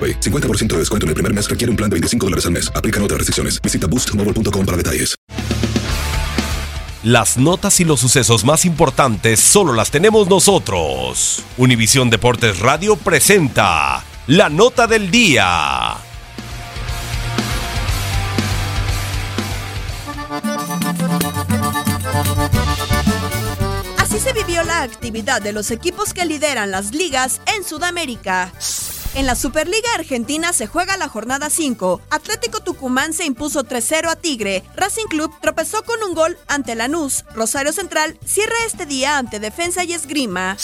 AroPay. 0.00 0.20
50% 0.20 0.68
de 0.68 0.78
descuento 0.78 1.04
en 1.04 1.08
el 1.08 1.14
primer 1.14 1.34
mes 1.34 1.50
requiere 1.50 1.70
un 1.70 1.76
plan 1.76 1.90
de 1.90 1.94
25 1.94 2.26
dólares 2.26 2.46
al 2.46 2.52
mes. 2.52 2.72
Aplican 2.74 3.02
otras 3.02 3.18
restricciones. 3.18 3.60
Visita 3.60 3.86
boostmobile.com 3.86 4.64
para 4.64 4.76
detalles. 4.78 5.14
Las 7.02 7.38
notas 7.38 7.80
y 7.80 7.84
los 7.86 7.98
sucesos 7.98 8.44
más 8.44 8.66
importantes 8.66 9.40
solo 9.40 9.72
las 9.72 9.90
tenemos 9.90 10.28
nosotros. 10.28 11.42
Univisión 11.56 12.10
Deportes 12.10 12.58
Radio 12.58 12.94
presenta 12.94 14.04
la 14.26 14.50
nota 14.50 14.86
del 14.86 15.10
día. 15.10 15.92
Así 23.96 24.18
se 24.18 24.34
vivió 24.34 24.62
la 24.64 24.82
actividad 24.82 25.40
de 25.40 25.54
los 25.54 25.70
equipos 25.70 26.12
que 26.12 26.26
lideran 26.26 26.70
las 26.70 26.92
ligas 26.92 27.40
en 27.56 27.64
Sudamérica. 27.64 28.52
En 29.14 29.26
la 29.26 29.34
Superliga 29.34 29.92
Argentina 29.94 30.52
se 30.52 30.68
juega 30.68 30.96
la 30.96 31.08
jornada 31.08 31.50
5. 31.50 32.00
Atlético 32.10 32.60
Tucumán 32.60 33.12
se 33.12 33.24
impuso 33.24 33.64
3-0 33.64 34.08
a 34.08 34.14
Tigre. 34.14 34.62
Racing 34.76 35.06
Club 35.06 35.32
tropezó 35.40 35.82
con 35.82 36.00
un 36.04 36.14
gol 36.14 36.38
ante 36.46 36.76
Lanús. 36.76 37.24
Rosario 37.34 37.72
Central 37.72 38.16
cierra 38.24 38.54
este 38.66 38.86
día 38.86 39.18
ante 39.18 39.40
Defensa 39.40 39.82
y 39.82 39.94
Esgrima. 39.94 40.56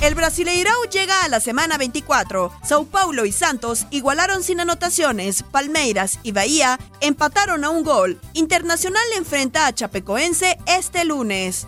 El 0.00 0.16
Brasileirão 0.16 0.88
llega 0.90 1.22
a 1.22 1.28
la 1.28 1.38
semana 1.38 1.76
24. 1.76 2.50
Sao 2.66 2.86
Paulo 2.86 3.26
y 3.26 3.30
Santos 3.30 3.86
igualaron 3.90 4.42
sin 4.42 4.60
anotaciones. 4.60 5.42
Palmeiras 5.42 6.18
y 6.22 6.32
Bahía 6.32 6.80
empataron 7.00 7.62
a 7.62 7.70
un 7.70 7.84
gol. 7.84 8.18
Internacional 8.32 9.04
enfrenta 9.16 9.66
a 9.66 9.74
Chapecoense 9.74 10.58
este 10.66 11.04
lunes. 11.04 11.66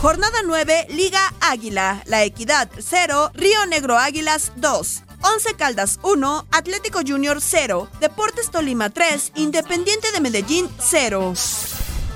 Jornada 0.00 0.38
9, 0.44 0.86
Liga 0.90 1.34
Águila. 1.40 2.02
La 2.06 2.22
Equidad 2.22 2.70
0, 2.78 3.32
Río 3.34 3.66
Negro 3.66 3.98
Águilas 3.98 4.52
2. 4.56 5.02
11 5.22 5.54
Caldas 5.54 5.98
1, 6.02 6.46
Atlético 6.50 7.00
Junior 7.06 7.40
0, 7.40 7.88
Deportes 8.00 8.50
Tolima 8.50 8.90
3, 8.90 9.32
Independiente 9.36 10.10
de 10.12 10.20
Medellín 10.20 10.68
0. 10.78 11.34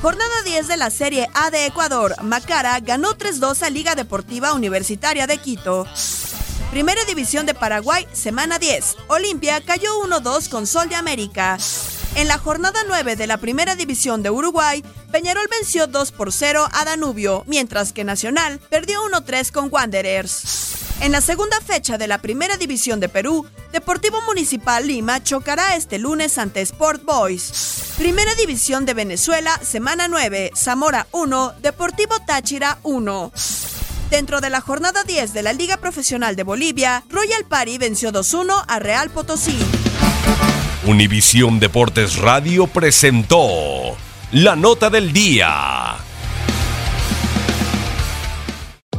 Jornada 0.00 0.42
10 0.44 0.68
de 0.68 0.76
la 0.76 0.90
Serie 0.90 1.28
A 1.34 1.50
de 1.50 1.66
Ecuador, 1.66 2.14
Macara 2.22 2.78
ganó 2.80 3.14
3-2 3.14 3.62
a 3.62 3.70
Liga 3.70 3.94
Deportiva 3.94 4.52
Universitaria 4.52 5.26
de 5.26 5.38
Quito. 5.38 5.86
Primera 6.70 7.04
División 7.04 7.46
de 7.46 7.54
Paraguay, 7.54 8.06
semana 8.12 8.58
10. 8.58 8.96
Olimpia 9.08 9.60
cayó 9.60 10.00
1-2 10.02 10.48
con 10.48 10.66
Sol 10.66 10.88
de 10.88 10.96
América. 10.96 11.58
En 12.16 12.28
la 12.28 12.38
jornada 12.38 12.80
9 12.86 13.16
de 13.16 13.26
la 13.26 13.38
Primera 13.38 13.76
División 13.76 14.22
de 14.22 14.30
Uruguay, 14.30 14.84
Peñarol 15.10 15.46
venció 15.50 15.86
2 15.86 16.12
por 16.12 16.32
0 16.32 16.68
a 16.72 16.84
Danubio, 16.84 17.44
mientras 17.46 17.92
que 17.92 18.04
Nacional 18.04 18.60
perdió 18.70 19.02
1-3 19.04 19.52
con 19.52 19.68
Wanderers. 19.70 20.83
En 21.04 21.12
la 21.12 21.20
segunda 21.20 21.60
fecha 21.60 21.98
de 21.98 22.08
la 22.08 22.16
Primera 22.16 22.56
División 22.56 22.98
de 22.98 23.10
Perú, 23.10 23.44
Deportivo 23.72 24.22
Municipal 24.22 24.86
Lima 24.86 25.22
chocará 25.22 25.76
este 25.76 25.98
lunes 25.98 26.38
ante 26.38 26.62
Sport 26.62 27.04
Boys. 27.04 27.92
Primera 27.98 28.34
División 28.36 28.86
de 28.86 28.94
Venezuela, 28.94 29.60
semana 29.62 30.08
9, 30.08 30.52
Zamora 30.56 31.06
1, 31.12 31.56
Deportivo 31.60 32.14
Táchira 32.26 32.78
1. 32.84 33.32
Dentro 34.08 34.40
de 34.40 34.48
la 34.48 34.62
jornada 34.62 35.04
10 35.04 35.34
de 35.34 35.42
la 35.42 35.52
Liga 35.52 35.76
Profesional 35.76 36.36
de 36.36 36.42
Bolivia, 36.42 37.04
Royal 37.10 37.44
Party 37.44 37.76
venció 37.76 38.10
2-1 38.10 38.64
a 38.66 38.78
Real 38.78 39.10
Potosí. 39.10 39.58
Univisión 40.86 41.60
Deportes 41.60 42.16
Radio 42.16 42.66
presentó 42.66 43.94
la 44.32 44.56
nota 44.56 44.88
del 44.88 45.12
día. 45.12 45.83